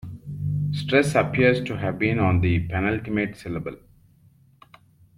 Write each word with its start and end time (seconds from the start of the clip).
Stress 0.73 1.13
appears 1.13 1.61
to 1.63 1.77
have 1.77 1.99
been 1.99 2.17
on 2.17 2.41
the 2.41 2.67
penultimate 2.67 3.37
syllable. 3.37 3.77